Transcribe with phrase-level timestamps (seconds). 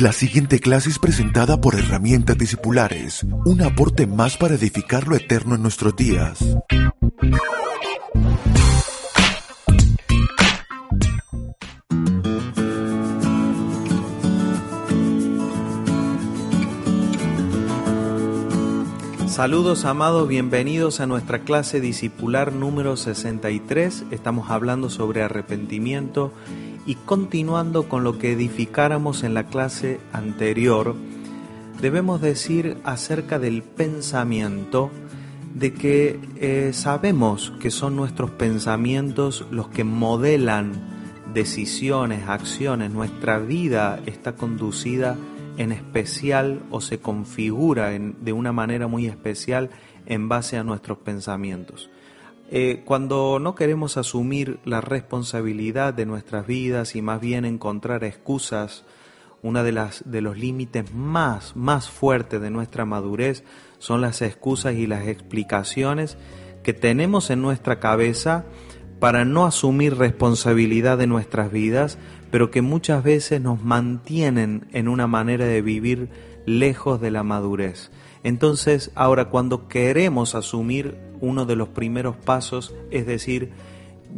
[0.00, 5.54] La siguiente clase es presentada por Herramientas Discipulares, un aporte más para edificar lo eterno
[5.54, 6.56] en nuestros días.
[19.28, 24.06] Saludos amados, bienvenidos a nuestra clase discipular número 63.
[24.10, 26.32] Estamos hablando sobre arrepentimiento
[26.86, 30.94] y continuando con lo que edificáramos en la clase anterior,
[31.80, 34.90] debemos decir acerca del pensamiento
[35.54, 40.72] de que eh, sabemos que son nuestros pensamientos los que modelan
[41.32, 45.16] decisiones, acciones, nuestra vida está conducida
[45.56, 49.70] en especial o se configura de una manera muy especial
[50.06, 51.90] en base a nuestros pensamientos.
[52.56, 58.84] Eh, cuando no queremos asumir la responsabilidad de nuestras vidas y más bien encontrar excusas,
[59.42, 63.42] una de las de los límites más más fuertes de nuestra madurez
[63.80, 66.16] son las excusas y las explicaciones
[66.62, 68.44] que tenemos en nuestra cabeza
[69.00, 71.98] para no asumir responsabilidad de nuestras vidas,
[72.30, 76.08] pero que muchas veces nos mantienen en una manera de vivir
[76.46, 77.90] lejos de la madurez.
[78.22, 83.52] Entonces, ahora cuando queremos asumir uno de los primeros pasos, es decir,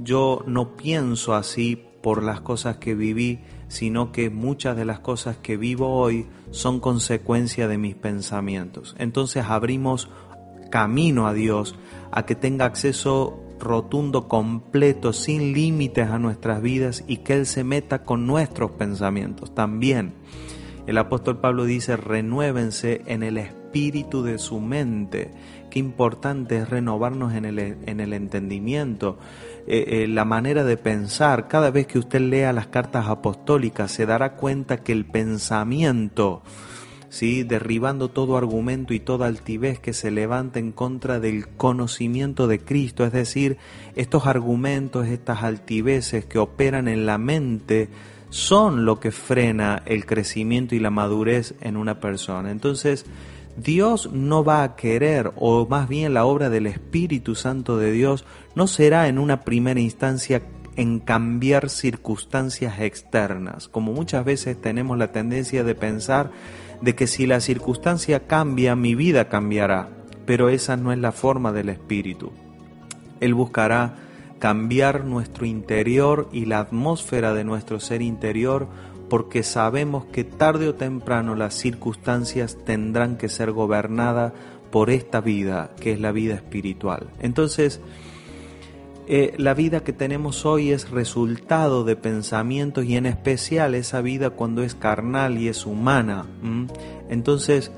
[0.03, 5.39] yo no pienso así por las cosas que viví, sino que muchas de las cosas
[5.39, 8.95] que vivo hoy son consecuencia de mis pensamientos.
[8.99, 10.09] Entonces abrimos
[10.71, 11.77] camino a Dios,
[12.13, 17.65] a que tenga acceso rotundo, completo, sin límites a nuestras vidas y que Él se
[17.65, 20.15] meta con nuestros pensamientos también.
[20.87, 25.31] El apóstol Pablo dice, renuévense en el espíritu de su mente.
[25.71, 29.19] Qué importante es renovarnos en el, en el entendimiento,
[29.67, 31.47] eh, eh, la manera de pensar.
[31.47, 36.41] Cada vez que usted lea las cartas apostólicas se dará cuenta que el pensamiento,
[37.11, 37.43] ¿sí?
[37.43, 43.05] derribando todo argumento y toda altivez que se levanta en contra del conocimiento de Cristo,
[43.05, 43.59] es decir,
[43.95, 47.91] estos argumentos, estas altiveces que operan en la mente,
[48.31, 52.51] son lo que frena el crecimiento y la madurez en una persona.
[52.51, 53.07] Entonces,
[53.57, 58.25] Dios no va a querer, o más bien la obra del Espíritu Santo de Dios
[58.55, 60.43] no será en una primera instancia
[60.77, 66.31] en cambiar circunstancias externas, como muchas veces tenemos la tendencia de pensar
[66.83, 69.89] de que si la circunstancia cambia, mi vida cambiará,
[70.27, 72.33] pero esa no es la forma del Espíritu.
[73.21, 73.95] Él buscará
[74.39, 78.69] cambiar nuestro interior y la atmósfera de nuestro ser interior
[79.09, 84.33] porque sabemos que tarde o temprano las circunstancias tendrán que ser gobernadas
[84.71, 87.09] por esta vida, que es la vida espiritual.
[87.21, 87.81] Entonces,
[89.09, 94.31] eh, la vida que tenemos hoy es resultado de pensamientos y en especial esa vida
[94.31, 96.27] cuando es carnal y es humana.
[97.09, 97.71] Entonces,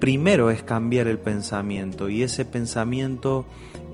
[0.00, 3.46] primero es cambiar el pensamiento y ese pensamiento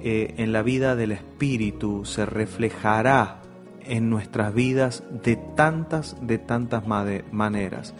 [0.02, 3.41] eh, en la vida del espíritu se reflejará
[3.86, 7.94] en nuestras vidas de tantas, de tantas maneras.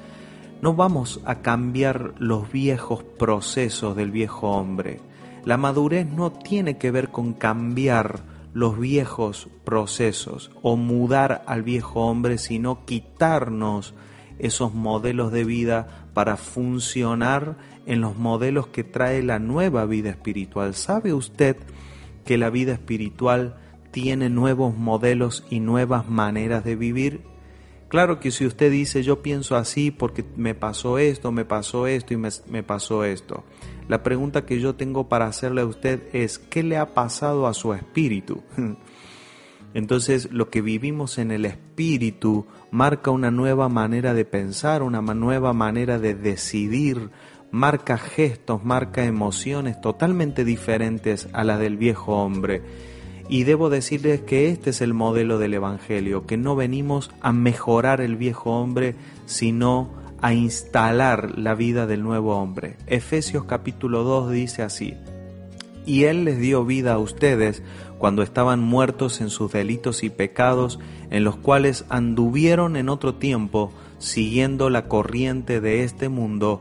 [0.60, 5.00] No vamos a cambiar los viejos procesos del viejo hombre.
[5.44, 8.20] La madurez no tiene que ver con cambiar
[8.54, 13.94] los viejos procesos o mudar al viejo hombre, sino quitarnos
[14.38, 17.56] esos modelos de vida para funcionar
[17.86, 20.74] en los modelos que trae la nueva vida espiritual.
[20.74, 21.56] ¿Sabe usted
[22.24, 23.56] que la vida espiritual
[23.92, 27.20] tiene nuevos modelos y nuevas maneras de vivir.
[27.88, 32.14] Claro que si usted dice yo pienso así porque me pasó esto, me pasó esto
[32.14, 33.44] y me, pasó esto.
[33.86, 37.52] La pregunta que yo tengo para hacerle a usted es, ¿qué le ha pasado a
[37.52, 38.42] su espíritu?
[39.74, 45.52] Entonces lo que vivimos en el espíritu marca una nueva manera de pensar, una nueva
[45.52, 47.10] manera de decidir,
[47.50, 52.62] marca gestos, marca emociones totalmente diferentes a las del viejo hombre.
[53.32, 58.02] Y debo decirles que este es el modelo del Evangelio, que no venimos a mejorar
[58.02, 58.94] el viejo hombre,
[59.24, 59.88] sino
[60.20, 62.76] a instalar la vida del nuevo hombre.
[62.86, 64.96] Efesios capítulo 2 dice así,
[65.86, 67.62] y Él les dio vida a ustedes
[67.96, 70.78] cuando estaban muertos en sus delitos y pecados,
[71.08, 76.60] en los cuales anduvieron en otro tiempo, siguiendo la corriente de este mundo,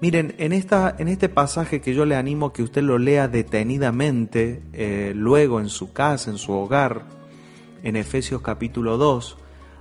[0.00, 4.62] Miren, en, esta, en este pasaje que yo le animo que usted lo lea detenidamente,
[4.72, 7.02] eh, luego en su casa, en su hogar,
[7.82, 9.38] en Efesios capítulo 2,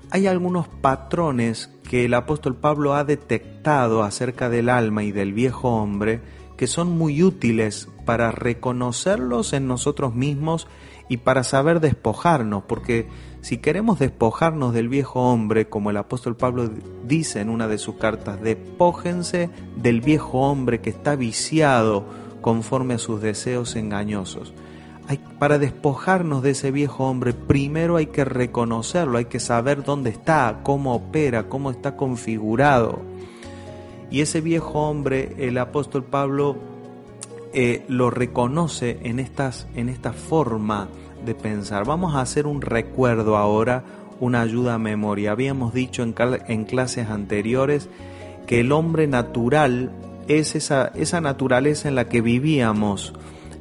[0.09, 5.69] hay algunos patrones que el apóstol Pablo ha detectado acerca del alma y del viejo
[5.69, 6.21] hombre
[6.57, 10.67] que son muy útiles para reconocerlos en nosotros mismos
[11.09, 13.07] y para saber despojarnos, porque
[13.41, 16.69] si queremos despojarnos del viejo hombre, como el apóstol Pablo
[17.05, 22.05] dice en una de sus cartas, despójense del viejo hombre que está viciado
[22.41, 24.53] conforme a sus deseos engañosos.
[25.39, 30.59] Para despojarnos de ese viejo hombre, primero hay que reconocerlo, hay que saber dónde está,
[30.63, 32.99] cómo opera, cómo está configurado.
[34.11, 36.57] Y ese viejo hombre, el apóstol Pablo
[37.53, 40.89] eh, lo reconoce en, estas, en esta forma
[41.25, 41.85] de pensar.
[41.85, 43.83] Vamos a hacer un recuerdo ahora,
[44.19, 45.31] una ayuda a memoria.
[45.31, 46.15] Habíamos dicho en,
[46.47, 47.89] en clases anteriores
[48.45, 49.91] que el hombre natural
[50.27, 53.13] es esa, esa naturaleza en la que vivíamos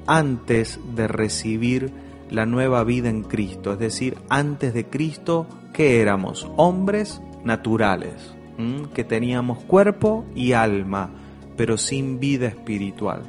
[0.06, 1.90] antes de recibir
[2.30, 3.72] la nueva vida en Cristo.
[3.72, 6.48] Es decir, antes de Cristo, ¿qué éramos?
[6.56, 8.34] Hombres naturales,
[8.94, 11.10] que teníamos cuerpo y alma,
[11.56, 13.22] pero sin vida espiritual.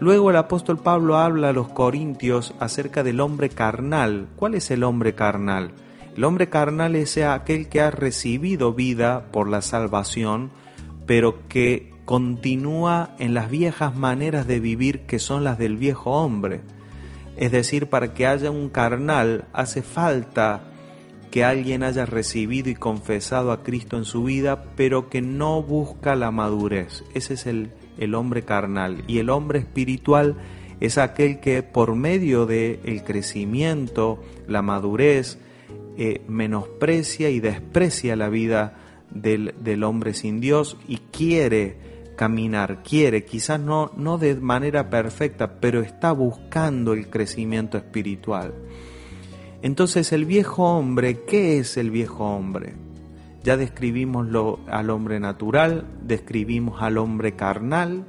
[0.00, 4.28] Luego el apóstol Pablo habla a los corintios acerca del hombre carnal.
[4.36, 5.72] ¿Cuál es el hombre carnal?
[6.16, 10.50] El hombre carnal es aquel que ha recibido vida por la salvación,
[11.06, 16.60] pero que continúa en las viejas maneras de vivir que son las del viejo hombre.
[17.36, 20.62] Es decir, para que haya un carnal hace falta
[21.34, 26.14] que alguien haya recibido y confesado a Cristo en su vida, pero que no busca
[26.14, 27.02] la madurez.
[27.12, 29.02] Ese es el, el hombre carnal.
[29.08, 30.36] Y el hombre espiritual
[30.78, 35.40] es aquel que por medio del el crecimiento, la madurez,
[35.98, 38.78] eh, menosprecia y desprecia la vida
[39.10, 45.58] del, del, hombre sin Dios y quiere caminar, quiere, quizás no, no de manera perfecta,
[45.58, 48.54] pero está buscando el crecimiento espiritual.
[49.64, 52.74] Entonces el viejo hombre, ¿qué es el viejo hombre?
[53.44, 54.28] Ya describimos
[54.68, 58.04] al hombre natural, describimos al hombre carnal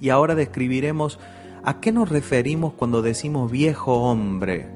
[0.00, 1.18] y ahora describiremos
[1.64, 4.68] a qué nos referimos cuando decimos viejo hombre.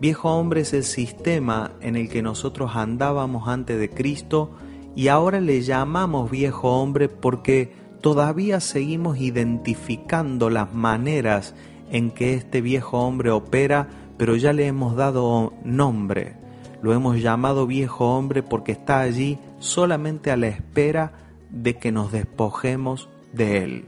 [0.00, 4.50] Viejo hombre es el sistema en el que nosotros andábamos antes de Cristo
[4.96, 11.54] y ahora le llamamos viejo hombre porque todavía seguimos identificando las maneras
[11.88, 16.36] en que este viejo hombre opera, pero ya le hemos dado nombre.
[16.82, 21.12] Lo hemos llamado viejo hombre porque está allí solamente a la espera
[21.50, 23.84] de que nos despojemos de él.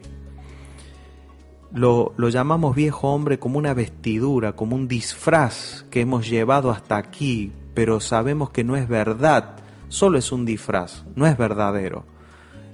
[1.72, 6.96] Lo, lo, llamamos viejo hombre como una vestidura, como un disfraz que hemos llevado hasta
[6.96, 9.56] aquí, pero sabemos que no es verdad,
[9.88, 12.04] solo es un disfraz, no es verdadero.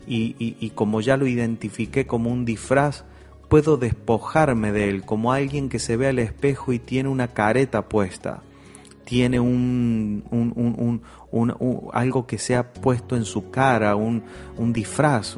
[0.07, 3.05] Y, y, y como ya lo identifiqué como un disfraz,
[3.53, 7.87] puedo despojarme de él, como alguien que se ve al espejo y tiene una careta
[7.87, 8.41] puesta
[9.05, 10.23] tiene un,
[11.93, 14.23] algo que se ha puesto en su cara, un,
[14.73, 15.37] disfraz,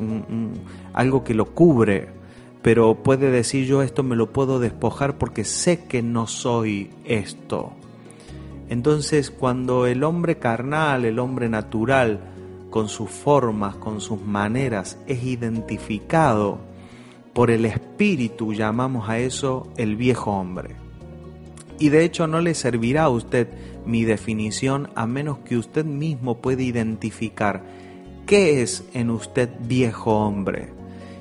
[0.92, 2.06] algo que lo cubre,
[2.62, 7.72] pero puede decir yo esto me lo puedo despojar porque sé que no soy esto.
[8.68, 12.20] Entonces cuando el hombre carnal, el hombre natural,
[12.70, 16.73] con sus formas, con sus maneras, es identificado
[17.34, 20.76] por el espíritu, llamamos a eso el viejo hombre.
[21.78, 23.48] Y de hecho no le servirá a usted
[23.84, 27.64] mi definición a menos que usted mismo pueda identificar
[28.26, 30.72] qué es en usted viejo hombre.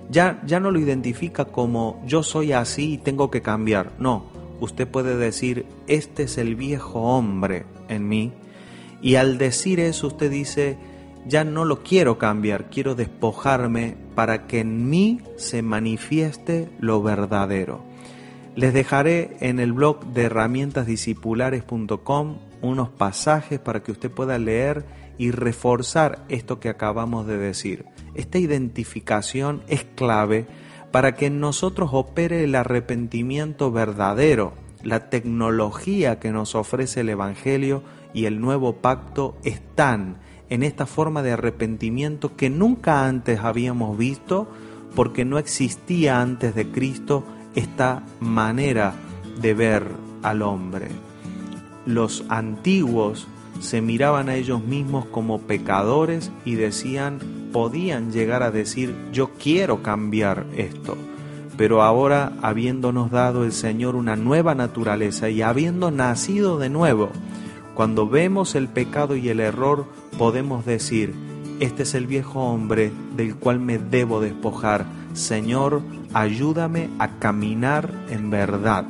[0.09, 3.93] Ya, ya no lo identifica como yo soy así y tengo que cambiar.
[3.97, 4.25] No,
[4.59, 8.31] usted puede decir, este es el viejo hombre en mí.
[9.01, 10.77] Y al decir eso usted dice,
[11.27, 17.83] ya no lo quiero cambiar, quiero despojarme para que en mí se manifieste lo verdadero.
[18.55, 24.85] Les dejaré en el blog de herramientasdiscipulares.com unos pasajes para que usted pueda leer
[25.17, 27.85] y reforzar esto que acabamos de decir.
[28.15, 30.45] Esta identificación es clave
[30.91, 34.53] para que en nosotros opere el arrepentimiento verdadero.
[34.83, 40.19] La tecnología que nos ofrece el Evangelio y el nuevo pacto están
[40.53, 44.47] en esta forma de arrepentimiento que nunca antes habíamos visto
[44.93, 47.23] porque no existía antes de Cristo
[47.55, 48.93] esta manera
[49.41, 49.87] de ver
[50.21, 50.89] al hombre.
[51.87, 53.27] Los antiguos
[53.61, 57.17] se miraban a ellos mismos como pecadores y decían,
[57.51, 60.95] podían llegar a decir, yo quiero cambiar esto.
[61.57, 67.09] Pero ahora, habiéndonos dado el Señor una nueva naturaleza y habiendo nacido de nuevo,
[67.73, 69.85] cuando vemos el pecado y el error,
[70.17, 71.13] podemos decir,
[71.59, 74.85] Este es el viejo hombre del cual me debo despojar.
[75.13, 75.81] Señor,
[76.13, 78.85] ayúdame a caminar en verdad.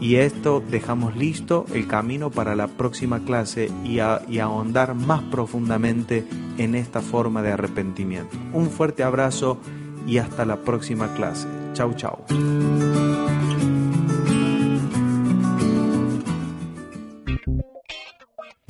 [0.00, 5.22] Y esto dejamos listo el camino para la próxima clase y, a, y ahondar más
[5.22, 6.26] profundamente
[6.58, 8.36] en esta forma de arrepentimiento.
[8.52, 9.58] Un fuerte abrazo
[10.06, 11.46] y hasta la próxima clase.
[11.74, 12.18] Chau, chau.